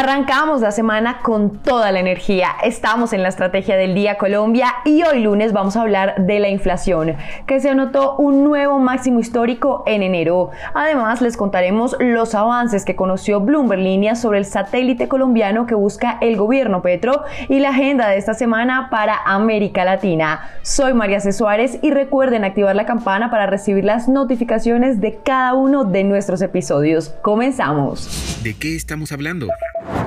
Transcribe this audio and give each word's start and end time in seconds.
Arrancamos 0.00 0.62
la 0.62 0.70
semana 0.70 1.18
con 1.20 1.58
toda 1.58 1.92
la 1.92 2.00
energía. 2.00 2.52
Estamos 2.64 3.12
en 3.12 3.22
la 3.22 3.28
estrategia 3.28 3.76
del 3.76 3.94
día 3.94 4.16
Colombia 4.16 4.76
y 4.86 5.02
hoy 5.02 5.20
lunes 5.20 5.52
vamos 5.52 5.76
a 5.76 5.82
hablar 5.82 6.14
de 6.24 6.38
la 6.38 6.48
inflación, 6.48 7.16
que 7.46 7.60
se 7.60 7.68
anotó 7.68 8.16
un 8.16 8.42
nuevo 8.42 8.78
máximo 8.78 9.20
histórico 9.20 9.82
en 9.84 10.02
enero. 10.02 10.52
Además, 10.72 11.20
les 11.20 11.36
contaremos 11.36 11.98
los 12.00 12.34
avances 12.34 12.86
que 12.86 12.96
conoció 12.96 13.40
Bloomberg 13.40 13.82
Línea 13.82 14.14
sobre 14.14 14.38
el 14.38 14.46
satélite 14.46 15.06
colombiano 15.06 15.66
que 15.66 15.74
busca 15.74 16.16
el 16.22 16.38
gobierno 16.38 16.80
Petro 16.80 17.24
y 17.50 17.58
la 17.58 17.68
agenda 17.68 18.08
de 18.08 18.16
esta 18.16 18.32
semana 18.32 18.88
para 18.90 19.18
América 19.26 19.84
Latina. 19.84 20.48
Soy 20.62 20.94
María 20.94 21.20
C. 21.20 21.30
Suárez 21.32 21.78
y 21.82 21.90
recuerden 21.90 22.44
activar 22.44 22.74
la 22.74 22.86
campana 22.86 23.30
para 23.30 23.44
recibir 23.44 23.84
las 23.84 24.08
notificaciones 24.08 24.98
de 25.02 25.18
cada 25.22 25.52
uno 25.52 25.84
de 25.84 26.04
nuestros 26.04 26.40
episodios. 26.40 27.10
Comenzamos. 27.20 28.40
¿De 28.42 28.54
qué 28.54 28.74
estamos 28.74 29.12
hablando? 29.12 29.46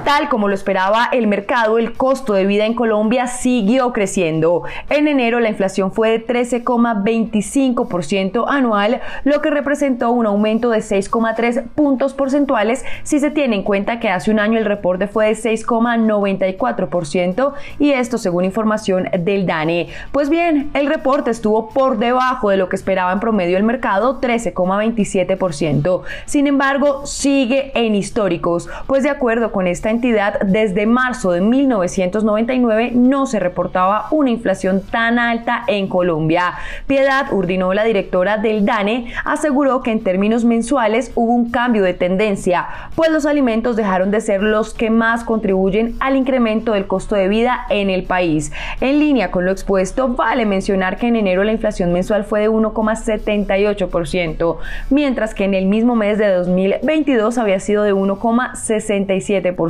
Tal 0.04 0.28
como 0.30 0.50
lo 0.50 0.54
esperaba 0.54 1.08
el 1.12 1.26
mercado, 1.28 1.78
el 1.78 1.94
costo 1.94 2.34
de 2.34 2.46
vida 2.46 2.66
en 2.66 2.74
Colombia 2.74 3.28
siguió 3.28 3.94
creciendo. 3.94 4.64
En 4.90 5.08
enero 5.08 5.40
la 5.40 5.48
inflación 5.50 5.94
fue 5.94 6.10
de 6.10 6.28
13,25% 6.28 8.46
anual, 8.48 9.02
lo 9.24 9.42
que 9.42 9.50
representó 9.50 10.12
un 10.12 10.26
aumento 10.26 10.72
de 10.72 10.80
6,3 10.80 11.70
puntos 11.70 12.14
porcentuales 12.14 12.84
si 13.04 13.20
se 13.20 13.32
tiene 13.32 13.56
en 13.56 13.64
cuenta 13.64 14.00
que 14.00 14.10
hace 14.10 14.30
un 14.30 14.40
año 14.40 14.60
el 14.60 14.66
reporte 14.66 15.08
fue 15.08 15.28
de 15.28 15.36
6,94% 15.36 17.54
y 17.80 17.92
esto 17.92 18.18
según 18.18 18.46
información 18.46 19.10
del 19.20 19.46
DANE. 19.46 19.88
Pues 20.12 20.30
bien, 20.30 20.70
el 20.74 20.88
reporte 20.88 21.32
estuvo 21.32 21.70
por 21.70 21.98
debajo 21.98 22.50
de 22.50 22.58
lo 22.58 22.70
que 22.70 22.76
esperaba 22.76 23.14
en 23.14 23.20
promedio 23.20 23.58
el 23.58 23.64
mercado, 23.64 24.20
13,27%. 24.20 26.02
Sin 26.26 26.48
embargo, 26.48 27.06
sigue 27.06 27.72
en 27.76 27.96
históricos, 27.96 28.70
pues 28.86 29.04
de 29.04 29.10
acuerdo 29.10 29.52
con 29.52 29.68
esta 29.74 29.90
entidad, 29.90 30.40
desde 30.42 30.86
marzo 30.86 31.32
de 31.32 31.42
1999 31.42 32.92
no 32.94 33.26
se 33.26 33.40
reportaba 33.40 34.06
una 34.12 34.30
inflación 34.30 34.82
tan 34.82 35.18
alta 35.20 35.64
en 35.68 35.88
Colombia. 35.88 36.54
Piedad 36.88 37.34
Urdino, 37.34 37.74
la 37.74 37.84
directora 37.84 38.38
del 38.38 38.66
DANE, 38.66 39.12
aseguró 39.26 39.82
que 39.82 39.92
en 39.92 40.04
términos 40.04 40.46
mensuales 40.46 41.12
hubo 41.16 41.34
un 41.34 41.50
cambio 41.50 41.82
de 41.84 41.96
tendencia, 41.96 42.68
pues 42.96 43.10
los 43.12 43.26
alimentos 43.26 43.76
dejaron 43.76 44.12
de 44.12 44.22
ser 44.22 44.44
los 44.44 44.76
que 44.76 44.92
más 44.92 45.24
contribuyen 45.24 45.96
al 46.00 46.16
incremento 46.16 46.74
del 46.74 46.88
costo 46.88 47.16
de 47.16 47.28
vida 47.28 47.66
en 47.70 47.90
el 47.90 48.04
país. 48.04 48.52
En 48.80 49.00
línea 49.00 49.32
con 49.32 49.46
lo 49.46 49.52
expuesto, 49.52 50.10
vale 50.10 50.46
mencionar 50.46 50.98
que 50.98 51.08
en 51.08 51.16
enero 51.16 51.44
la 51.44 51.52
inflación 51.52 51.92
mensual 51.92 52.26
fue 52.26 52.42
de 52.42 52.50
1,78%, 52.50 54.58
mientras 54.92 55.34
que 55.34 55.46
en 55.46 55.56
el 55.56 55.66
mismo 55.66 55.96
mes 55.96 56.20
de 56.20 56.30
2022 56.30 57.40
había 57.40 57.60
sido 57.60 57.82
de 57.84 57.96
1,67%. 57.96 59.63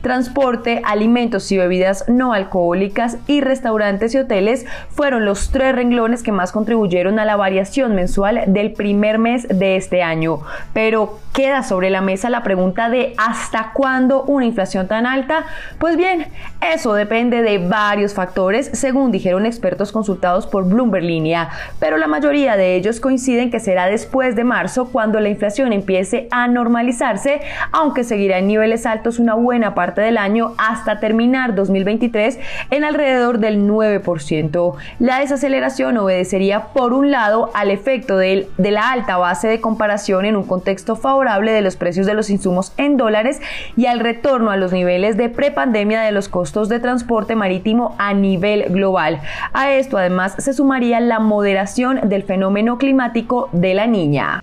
Transporte, 0.00 0.80
alimentos 0.84 1.50
y 1.52 1.58
bebidas 1.58 2.04
no 2.08 2.32
alcohólicas 2.32 3.18
y 3.26 3.40
restaurantes 3.40 4.14
y 4.14 4.18
hoteles 4.18 4.66
fueron 4.90 5.24
los 5.24 5.50
tres 5.50 5.74
renglones 5.74 6.22
que 6.22 6.32
más 6.32 6.52
contribuyeron 6.52 7.18
a 7.18 7.24
la 7.24 7.36
variación 7.36 7.94
mensual 7.94 8.44
del 8.46 8.72
primer 8.72 9.18
mes 9.18 9.46
de 9.48 9.76
este 9.76 10.02
año. 10.02 10.40
Pero 10.72 11.18
queda 11.32 11.62
sobre 11.62 11.90
la 11.90 12.00
mesa 12.00 12.30
la 12.30 12.42
pregunta 12.42 12.90
de 12.90 13.14
¿hasta 13.16 13.72
cuándo 13.72 14.22
una 14.24 14.44
inflación 14.44 14.86
tan 14.86 15.06
alta? 15.06 15.44
Pues 15.78 15.96
bien, 15.96 16.26
eso 16.72 16.94
depende 16.94 17.42
de 17.42 17.58
varios 17.58 18.14
factores, 18.14 18.70
según 18.72 19.12
dijeron 19.12 19.46
expertos 19.46 19.92
consultados 19.92 20.46
por 20.46 20.64
Bloomberg 20.64 21.04
Línea, 21.04 21.48
pero 21.78 21.96
la 21.96 22.06
mayoría 22.06 22.56
de 22.56 22.76
ellos 22.76 23.00
coinciden 23.00 23.50
que 23.50 23.60
será 23.60 23.86
después 23.86 24.36
de 24.36 24.44
marzo 24.44 24.90
cuando 24.92 25.20
la 25.20 25.28
inflación 25.28 25.72
empiece 25.72 26.28
a 26.30 26.48
normalizarse, 26.48 27.40
aunque 27.72 28.04
seguirá 28.04 28.38
en 28.38 28.46
niveles 28.46 28.86
altos 28.86 29.01
una 29.18 29.34
buena 29.34 29.74
parte 29.74 30.00
del 30.00 30.16
año 30.16 30.54
hasta 30.58 31.00
terminar 31.00 31.54
2023 31.54 32.38
en 32.70 32.84
alrededor 32.84 33.38
del 33.38 33.66
9%. 33.66 34.74
La 34.98 35.18
desaceleración 35.18 35.96
obedecería 35.98 36.68
por 36.68 36.92
un 36.92 37.10
lado 37.10 37.50
al 37.54 37.70
efecto 37.70 38.16
de, 38.16 38.48
de 38.56 38.70
la 38.70 38.92
alta 38.92 39.16
base 39.16 39.48
de 39.48 39.60
comparación 39.60 40.24
en 40.24 40.36
un 40.36 40.44
contexto 40.44 40.96
favorable 40.96 41.52
de 41.52 41.62
los 41.62 41.76
precios 41.76 42.06
de 42.06 42.14
los 42.14 42.30
insumos 42.30 42.72
en 42.76 42.96
dólares 42.96 43.40
y 43.76 43.86
al 43.86 44.00
retorno 44.00 44.50
a 44.50 44.56
los 44.56 44.72
niveles 44.72 45.16
de 45.16 45.28
prepandemia 45.28 46.00
de 46.02 46.12
los 46.12 46.28
costos 46.28 46.68
de 46.68 46.80
transporte 46.80 47.34
marítimo 47.34 47.94
a 47.98 48.14
nivel 48.14 48.64
global. 48.68 49.20
A 49.52 49.72
esto 49.72 49.98
además 49.98 50.34
se 50.38 50.52
sumaría 50.52 51.00
la 51.00 51.18
moderación 51.18 52.08
del 52.08 52.22
fenómeno 52.22 52.78
climático 52.78 53.48
de 53.52 53.74
la 53.74 53.86
niña. 53.86 54.42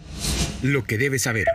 Lo 0.62 0.84
que 0.84 0.98
debes 0.98 1.24
saber. 1.24 1.46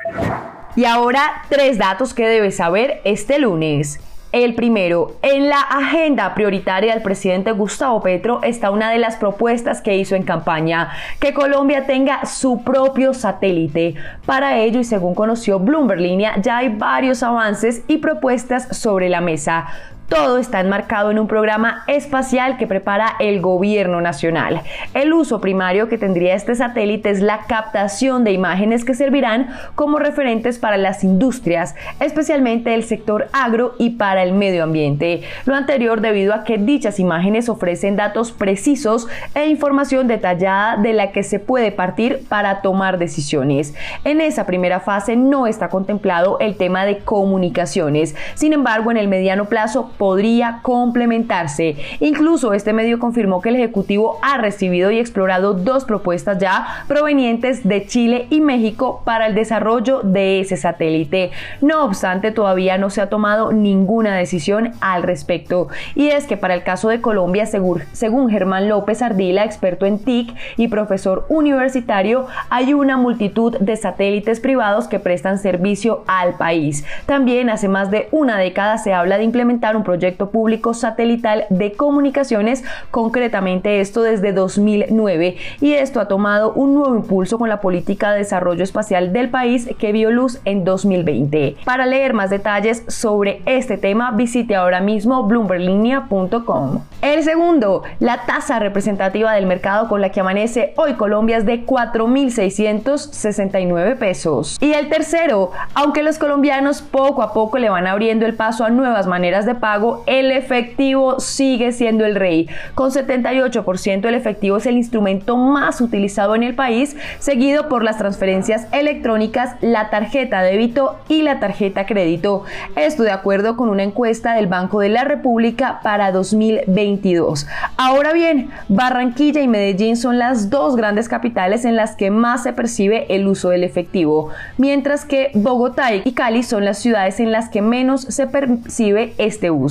Y 0.76 0.84
ahora 0.86 1.42
tres 1.48 1.78
datos 1.78 2.14
que 2.14 2.26
debes 2.26 2.56
saber 2.56 3.00
este 3.04 3.38
lunes. 3.38 4.00
El 4.32 4.56
primero, 4.56 5.14
en 5.22 5.48
la 5.48 5.60
agenda 5.60 6.34
prioritaria 6.34 6.92
del 6.92 7.04
presidente 7.04 7.52
Gustavo 7.52 8.02
Petro 8.02 8.40
está 8.42 8.72
una 8.72 8.90
de 8.90 8.98
las 8.98 9.14
propuestas 9.14 9.80
que 9.80 9.96
hizo 9.96 10.16
en 10.16 10.24
campaña, 10.24 10.90
que 11.20 11.32
Colombia 11.32 11.86
tenga 11.86 12.26
su 12.26 12.64
propio 12.64 13.14
satélite. 13.14 13.94
Para 14.26 14.58
ello, 14.58 14.80
y 14.80 14.84
según 14.84 15.14
conoció 15.14 15.60
Bloomberg 15.60 16.00
Línea, 16.00 16.34
ya 16.42 16.56
hay 16.56 16.70
varios 16.70 17.22
avances 17.22 17.84
y 17.86 17.98
propuestas 17.98 18.76
sobre 18.76 19.08
la 19.08 19.20
mesa. 19.20 19.68
Todo 20.08 20.36
está 20.36 20.60
enmarcado 20.60 21.10
en 21.10 21.18
un 21.18 21.26
programa 21.26 21.82
espacial 21.86 22.58
que 22.58 22.66
prepara 22.66 23.16
el 23.20 23.40
gobierno 23.40 24.02
nacional. 24.02 24.60
El 24.92 25.14
uso 25.14 25.40
primario 25.40 25.88
que 25.88 25.96
tendría 25.96 26.34
este 26.34 26.54
satélite 26.54 27.08
es 27.08 27.22
la 27.22 27.46
captación 27.46 28.22
de 28.22 28.32
imágenes 28.32 28.84
que 28.84 28.94
servirán 28.94 29.48
como 29.74 29.98
referentes 29.98 30.58
para 30.58 30.76
las 30.76 31.04
industrias, 31.04 31.74
especialmente 32.00 32.74
el 32.74 32.84
sector 32.84 33.28
agro 33.32 33.76
y 33.78 33.90
para 33.90 34.22
el 34.22 34.34
medio 34.34 34.64
ambiente. 34.64 35.22
Lo 35.46 35.54
anterior 35.54 36.02
debido 36.02 36.34
a 36.34 36.44
que 36.44 36.58
dichas 36.58 37.00
imágenes 37.00 37.48
ofrecen 37.48 37.96
datos 37.96 38.30
precisos 38.30 39.08
e 39.34 39.46
información 39.46 40.06
detallada 40.06 40.76
de 40.76 40.92
la 40.92 41.12
que 41.12 41.22
se 41.22 41.38
puede 41.38 41.72
partir 41.72 42.26
para 42.28 42.60
tomar 42.60 42.98
decisiones. 42.98 43.74
En 44.04 44.20
esa 44.20 44.44
primera 44.44 44.80
fase 44.80 45.16
no 45.16 45.46
está 45.46 45.70
contemplado 45.70 46.38
el 46.40 46.56
tema 46.58 46.84
de 46.84 46.98
comunicaciones. 46.98 48.14
Sin 48.34 48.52
embargo, 48.52 48.90
en 48.90 48.98
el 48.98 49.08
mediano 49.08 49.46
plazo 49.46 49.92
podría 49.98 50.60
complementarse. 50.62 51.76
Incluso 52.00 52.52
este 52.52 52.72
medio 52.72 52.98
confirmó 52.98 53.40
que 53.40 53.50
el 53.50 53.56
Ejecutivo 53.56 54.18
ha 54.22 54.38
recibido 54.38 54.90
y 54.90 54.98
explorado 54.98 55.54
dos 55.54 55.84
propuestas 55.84 56.38
ya 56.38 56.84
provenientes 56.88 57.66
de 57.66 57.86
Chile 57.86 58.26
y 58.30 58.40
México 58.40 59.02
para 59.04 59.26
el 59.26 59.34
desarrollo 59.34 60.00
de 60.02 60.40
ese 60.40 60.56
satélite. 60.56 61.30
No 61.60 61.84
obstante, 61.84 62.30
todavía 62.32 62.78
no 62.78 62.90
se 62.90 63.00
ha 63.00 63.08
tomado 63.08 63.52
ninguna 63.52 64.16
decisión 64.16 64.72
al 64.80 65.02
respecto. 65.02 65.68
Y 65.94 66.08
es 66.08 66.26
que 66.26 66.36
para 66.36 66.54
el 66.54 66.62
caso 66.62 66.88
de 66.88 67.00
Colombia, 67.00 67.46
según 67.46 68.30
Germán 68.30 68.68
López 68.68 69.02
Ardila, 69.02 69.44
experto 69.44 69.86
en 69.86 69.98
TIC 69.98 70.34
y 70.56 70.68
profesor 70.68 71.26
universitario, 71.28 72.26
hay 72.50 72.74
una 72.74 72.96
multitud 72.96 73.56
de 73.58 73.76
satélites 73.76 74.40
privados 74.40 74.88
que 74.88 74.98
prestan 74.98 75.38
servicio 75.38 76.04
al 76.06 76.34
país. 76.36 76.84
También 77.06 77.50
hace 77.50 77.68
más 77.68 77.90
de 77.90 78.08
una 78.10 78.38
década 78.38 78.78
se 78.78 78.92
habla 78.92 79.18
de 79.18 79.24
implementar 79.24 79.76
un 79.76 79.83
proyecto 79.84 80.30
público 80.30 80.74
satelital 80.74 81.46
de 81.50 81.72
comunicaciones, 81.72 82.64
concretamente 82.90 83.80
esto 83.80 84.02
desde 84.02 84.32
2009, 84.32 85.36
y 85.60 85.74
esto 85.74 86.00
ha 86.00 86.08
tomado 86.08 86.52
un 86.54 86.74
nuevo 86.74 86.96
impulso 86.96 87.38
con 87.38 87.48
la 87.48 87.60
política 87.60 88.10
de 88.12 88.18
desarrollo 88.18 88.64
espacial 88.64 89.12
del 89.12 89.30
país 89.30 89.68
que 89.78 89.92
vio 89.92 90.10
luz 90.10 90.40
en 90.44 90.64
2020. 90.64 91.56
Para 91.64 91.86
leer 91.86 92.14
más 92.14 92.30
detalles 92.30 92.82
sobre 92.88 93.42
este 93.46 93.76
tema, 93.76 94.10
visite 94.10 94.56
ahora 94.56 94.80
mismo 94.80 95.22
bloomberlinia.com. 95.24 96.80
El 97.02 97.22
segundo, 97.22 97.82
la 98.00 98.24
tasa 98.24 98.58
representativa 98.58 99.32
del 99.32 99.46
mercado 99.46 99.88
con 99.88 100.00
la 100.00 100.08
que 100.08 100.20
amanece 100.20 100.72
hoy 100.76 100.94
Colombia 100.94 101.36
es 101.36 101.44
de 101.44 101.66
4.669 101.66 103.98
pesos. 103.98 104.56
Y 104.60 104.72
el 104.72 104.88
tercero, 104.88 105.50
aunque 105.74 106.02
los 106.02 106.18
colombianos 106.18 106.82
poco 106.82 107.22
a 107.22 107.32
poco 107.32 107.58
le 107.58 107.68
van 107.68 107.86
abriendo 107.86 108.26
el 108.26 108.34
paso 108.34 108.64
a 108.64 108.70
nuevas 108.70 109.06
maneras 109.06 109.44
de 109.44 109.54
pago, 109.54 109.73
el 110.06 110.30
efectivo 110.30 111.20
sigue 111.20 111.72
siendo 111.72 112.04
el 112.04 112.14
rey. 112.14 112.48
Con 112.74 112.90
78% 112.90 114.06
el 114.06 114.14
efectivo 114.14 114.56
es 114.56 114.66
el 114.66 114.76
instrumento 114.76 115.36
más 115.36 115.80
utilizado 115.80 116.34
en 116.34 116.42
el 116.42 116.54
país, 116.54 116.96
seguido 117.18 117.68
por 117.68 117.82
las 117.82 117.98
transferencias 117.98 118.66
electrónicas, 118.72 119.56
la 119.60 119.90
tarjeta 119.90 120.42
débito 120.42 120.96
y 121.08 121.22
la 121.22 121.40
tarjeta 121.40 121.86
crédito. 121.86 122.44
Esto 122.76 123.02
de 123.02 123.10
acuerdo 123.10 123.56
con 123.56 123.68
una 123.68 123.82
encuesta 123.82 124.34
del 124.34 124.46
Banco 124.46 124.80
de 124.80 124.88
la 124.88 125.04
República 125.04 125.80
para 125.82 126.12
2022. 126.12 127.46
Ahora 127.76 128.12
bien, 128.12 128.50
Barranquilla 128.68 129.40
y 129.40 129.48
Medellín 129.48 129.96
son 129.96 130.18
las 130.18 130.50
dos 130.50 130.76
grandes 130.76 131.08
capitales 131.08 131.64
en 131.64 131.76
las 131.76 131.96
que 131.96 132.10
más 132.10 132.42
se 132.42 132.52
percibe 132.52 133.06
el 133.14 133.26
uso 133.26 133.50
del 133.50 133.64
efectivo, 133.64 134.30
mientras 134.58 135.04
que 135.04 135.30
Bogotá 135.34 135.94
y 135.94 136.12
Cali 136.12 136.42
son 136.42 136.64
las 136.64 136.78
ciudades 136.78 137.20
en 137.20 137.32
las 137.32 137.48
que 137.48 137.62
menos 137.62 138.02
se 138.02 138.26
percibe 138.26 139.14
este 139.18 139.50
uso. 139.50 139.63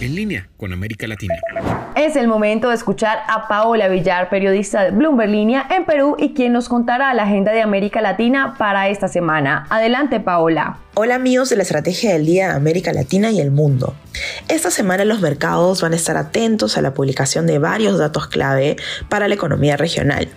En 0.00 0.14
línea 0.14 0.48
con 0.56 0.72
América 0.72 1.06
Latina. 1.06 1.34
Es 1.94 2.16
el 2.16 2.26
momento 2.26 2.70
de 2.70 2.74
escuchar 2.74 3.18
a 3.28 3.46
Paola 3.46 3.86
Villar, 3.86 4.28
periodista 4.28 4.82
de 4.82 4.90
Bloomberg 4.90 5.30
Línea 5.30 5.68
en 5.70 5.84
Perú 5.84 6.16
y 6.18 6.34
quien 6.34 6.52
nos 6.52 6.68
contará 6.68 7.14
la 7.14 7.22
agenda 7.22 7.52
de 7.52 7.62
América 7.62 8.00
Latina 8.00 8.56
para 8.58 8.88
esta 8.88 9.06
semana. 9.06 9.66
Adelante, 9.70 10.18
Paola. 10.18 10.78
Hola 10.94 11.14
amigos 11.14 11.50
de 11.50 11.56
la 11.56 11.62
Estrategia 11.62 12.12
del 12.12 12.26
Día 12.26 12.48
de 12.48 12.54
América 12.54 12.92
Latina 12.92 13.30
y 13.30 13.40
el 13.40 13.50
Mundo. 13.50 13.94
Esta 14.48 14.70
semana 14.70 15.04
los 15.04 15.20
mercados 15.20 15.82
van 15.82 15.92
a 15.92 15.96
estar 15.96 16.16
atentos 16.16 16.76
a 16.76 16.82
la 16.82 16.94
publicación 16.94 17.46
de 17.46 17.58
varios 17.58 17.98
datos 17.98 18.26
clave 18.26 18.76
para 19.08 19.28
la 19.28 19.34
economía 19.34 19.76
regional. 19.76 20.28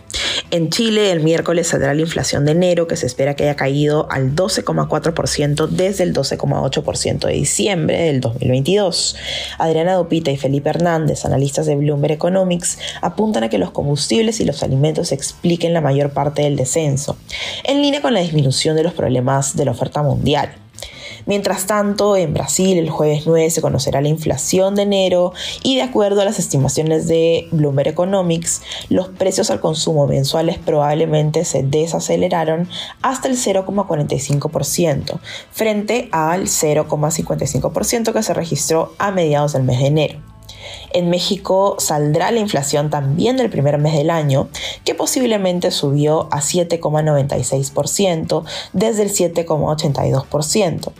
En 0.50 0.70
Chile, 0.70 1.12
el 1.12 1.20
miércoles 1.20 1.68
saldrá 1.68 1.94
la 1.94 2.00
inflación 2.00 2.46
de 2.46 2.54
enero, 2.54 2.88
que 2.88 2.96
se 2.96 3.06
espera 3.06 3.36
que 3.36 3.44
haya 3.44 3.58
caído 3.58 4.08
al 4.10 4.34
12,4% 4.34 5.68
desde 5.68 6.06
el 6.06 6.14
12,8% 6.14 7.28
de 7.28 7.34
diciembre 7.34 8.02
del 8.04 8.22
2022. 8.22 9.18
Adriana 9.58 9.96
Dupita 9.96 10.32
y 10.32 10.38
Felipe 10.38 10.70
Hernández, 10.70 11.26
analistas 11.26 11.66
de 11.66 11.76
Bloomberg 11.76 12.14
Economics, 12.14 12.80
apuntan 13.02 13.44
a 13.44 13.50
que 13.50 13.58
los 13.58 13.72
combustibles 13.72 14.40
y 14.40 14.46
los 14.46 14.64
alimentos 14.64 15.12
expliquen 15.12 15.74
la 15.74 15.82
mayor 15.82 16.12
parte 16.12 16.44
del 16.44 16.56
descenso, 16.56 17.18
en 17.66 17.82
línea 17.82 18.02
con 18.02 18.14
la 18.14 18.22
disminución 18.22 18.78
de 18.78 18.84
los 18.84 18.94
problemas 18.94 19.58
de 19.58 19.66
la 19.66 19.72
oferta 19.72 20.02
mundial. 20.02 20.56
Mientras 21.28 21.68
tanto, 21.68 22.16
en 22.16 22.34
Brasil 22.34 22.78
el 22.78 22.90
jueves 22.90 23.24
9 23.26 23.50
se 23.50 23.62
conocerá 23.62 24.00
la 24.02 24.08
inflación 24.08 24.76
de 24.76 24.84
enero 24.84 25.34
y 25.62 25.76
de 25.76 25.82
acuerdo 25.82 26.22
a 26.22 26.26
las 26.26 26.40
estimaciones 26.40 27.08
de 27.08 27.50
Bloomberg 27.52 27.90
Economics, 27.90 28.62
los 28.88 29.10
precios 29.10 29.52
al 29.52 29.60
consumo 29.60 30.08
mensuales 30.08 30.58
probablemente 30.58 31.44
se 31.44 31.64
desaceleraron 31.64 32.70
hasta 33.02 33.28
el 33.28 33.36
0,45% 33.36 35.20
frente 35.52 36.08
al 36.14 36.44
0,55% 36.44 38.14
que 38.14 38.24
se 38.24 38.34
registró 38.34 38.94
a 38.98 39.12
mediados 39.12 39.52
del 39.52 39.64
mes 39.64 39.80
de 39.80 39.88
enero. 39.88 40.27
En 40.98 41.10
México 41.12 41.76
saldrá 41.78 42.32
la 42.32 42.40
inflación 42.40 42.90
también 42.90 43.38
del 43.38 43.52
primer 43.52 43.78
mes 43.78 43.94
del 43.94 44.10
año, 44.10 44.50
que 44.84 44.96
posiblemente 44.96 45.70
subió 45.70 46.28
a 46.32 46.42
7,96% 46.42 48.44
desde 48.74 49.04
el 49.04 49.12
7,82%, 49.12 50.92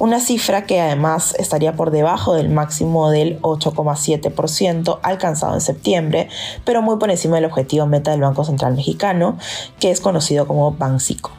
una 0.00 0.18
cifra 0.18 0.66
que 0.66 0.80
además 0.80 1.36
estaría 1.38 1.74
por 1.74 1.92
debajo 1.92 2.34
del 2.34 2.48
máximo 2.48 3.12
del 3.12 3.40
8,7% 3.42 4.98
alcanzado 5.04 5.54
en 5.54 5.60
septiembre, 5.60 6.28
pero 6.64 6.82
muy 6.82 6.96
por 6.96 7.12
encima 7.12 7.36
del 7.36 7.44
objetivo 7.44 7.86
meta 7.86 8.10
del 8.10 8.22
Banco 8.22 8.42
Central 8.42 8.74
Mexicano, 8.74 9.38
que 9.78 9.92
es 9.92 10.00
conocido 10.00 10.48
como 10.48 10.72
Bancico. 10.72 11.30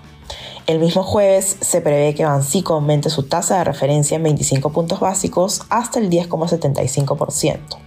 El 0.67 0.79
mismo 0.79 1.03
jueves 1.03 1.57
se 1.59 1.81
prevé 1.81 2.15
que 2.15 2.23
Bancico 2.23 2.75
aumente 2.75 3.09
su 3.09 3.23
tasa 3.23 3.57
de 3.57 3.65
referencia 3.65 4.15
en 4.15 4.23
25 4.23 4.71
puntos 4.71 5.01
básicos 5.01 5.63
hasta 5.69 5.99
el 5.99 6.09
10,75%. 6.09 7.84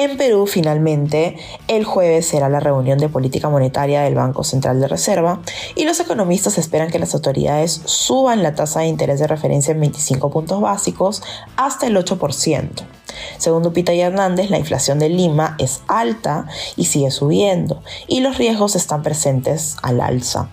En 0.00 0.16
Perú, 0.16 0.46
finalmente, 0.46 1.36
el 1.66 1.82
jueves 1.82 2.28
será 2.28 2.48
la 2.48 2.60
reunión 2.60 2.98
de 2.98 3.08
política 3.08 3.48
monetaria 3.48 4.02
del 4.02 4.14
Banco 4.14 4.44
Central 4.44 4.80
de 4.80 4.86
Reserva 4.86 5.40
y 5.74 5.86
los 5.86 5.98
economistas 5.98 6.56
esperan 6.56 6.92
que 6.92 7.00
las 7.00 7.16
autoridades 7.16 7.82
suban 7.84 8.44
la 8.44 8.54
tasa 8.54 8.78
de 8.78 8.86
interés 8.86 9.18
de 9.18 9.26
referencia 9.26 9.72
en 9.72 9.80
25 9.80 10.30
puntos 10.30 10.60
básicos 10.60 11.20
hasta 11.56 11.88
el 11.88 11.96
8%. 11.96 12.97
Según 13.38 13.62
Dupita 13.62 13.92
y 13.92 14.00
Hernández, 14.00 14.50
la 14.50 14.58
inflación 14.58 14.98
de 14.98 15.08
Lima 15.08 15.56
es 15.58 15.80
alta 15.88 16.46
y 16.76 16.86
sigue 16.86 17.10
subiendo, 17.10 17.82
y 18.06 18.20
los 18.20 18.38
riesgos 18.38 18.76
están 18.76 19.02
presentes 19.02 19.76
al 19.82 20.00
alza. 20.00 20.50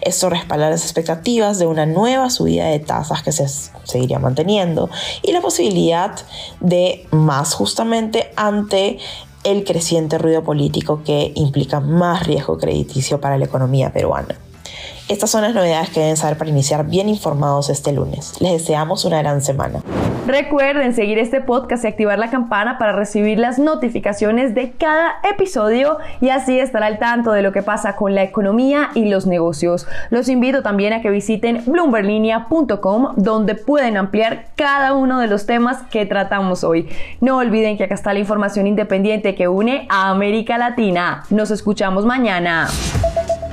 Esto 0.00 0.30
respalda 0.30 0.70
las 0.70 0.84
expectativas 0.84 1.58
de 1.58 1.66
una 1.66 1.86
nueva 1.86 2.30
subida 2.30 2.66
de 2.66 2.78
tasas 2.78 3.22
que 3.22 3.32
se 3.32 3.46
seguiría 3.84 4.18
manteniendo 4.18 4.88
y 5.22 5.32
la 5.32 5.42
posibilidad 5.42 6.16
de 6.60 7.06
más 7.10 7.54
justamente 7.54 8.30
ante 8.36 8.98
el 9.44 9.64
creciente 9.64 10.18
ruido 10.18 10.44
político 10.44 11.02
que 11.04 11.32
implica 11.34 11.80
más 11.80 12.26
riesgo 12.26 12.58
crediticio 12.58 13.20
para 13.20 13.38
la 13.38 13.46
economía 13.46 13.92
peruana. 13.92 14.38
Estas 15.10 15.28
son 15.28 15.42
las 15.42 15.54
novedades 15.54 15.90
que 15.90 15.98
deben 15.98 16.16
saber 16.16 16.38
para 16.38 16.50
iniciar 16.50 16.86
bien 16.86 17.08
informados 17.08 17.68
este 17.68 17.90
lunes. 17.90 18.40
Les 18.40 18.52
deseamos 18.52 19.04
una 19.04 19.18
gran 19.18 19.42
semana. 19.42 19.80
Recuerden 20.28 20.94
seguir 20.94 21.18
este 21.18 21.40
podcast 21.40 21.82
y 21.82 21.88
activar 21.88 22.20
la 22.20 22.30
campana 22.30 22.78
para 22.78 22.92
recibir 22.92 23.36
las 23.36 23.58
notificaciones 23.58 24.54
de 24.54 24.70
cada 24.70 25.14
episodio 25.28 25.98
y 26.20 26.28
así 26.28 26.60
estar 26.60 26.84
al 26.84 27.00
tanto 27.00 27.32
de 27.32 27.42
lo 27.42 27.50
que 27.50 27.62
pasa 27.62 27.96
con 27.96 28.14
la 28.14 28.22
economía 28.22 28.90
y 28.94 29.06
los 29.06 29.26
negocios. 29.26 29.88
Los 30.10 30.28
invito 30.28 30.62
también 30.62 30.92
a 30.92 31.02
que 31.02 31.10
visiten 31.10 31.64
bloomberlinia.com 31.66 33.14
donde 33.16 33.56
pueden 33.56 33.96
ampliar 33.96 34.44
cada 34.54 34.94
uno 34.94 35.18
de 35.18 35.26
los 35.26 35.44
temas 35.44 35.78
que 35.90 36.06
tratamos 36.06 36.62
hoy. 36.62 36.88
No 37.20 37.38
olviden 37.38 37.76
que 37.76 37.82
acá 37.82 37.96
está 37.96 38.12
la 38.12 38.20
información 38.20 38.68
independiente 38.68 39.34
que 39.34 39.48
une 39.48 39.88
a 39.90 40.10
América 40.10 40.56
Latina. 40.56 41.24
Nos 41.30 41.50
escuchamos 41.50 42.04
mañana. 42.04 42.68